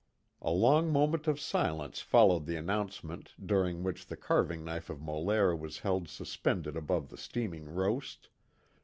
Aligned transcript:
A 0.41 0.49
long 0.49 0.91
moment 0.91 1.27
of 1.27 1.39
silence 1.39 1.99
followed 2.01 2.47
the 2.47 2.55
announcement 2.55 3.35
during 3.39 3.83
which 3.83 4.07
the 4.07 4.17
carving 4.17 4.63
knife 4.63 4.89
of 4.89 4.99
Molaire 4.99 5.55
was 5.55 5.77
held 5.77 6.09
suspended 6.09 6.75
above 6.75 7.09
the 7.09 7.17
steaming 7.17 7.69
roast. 7.69 8.29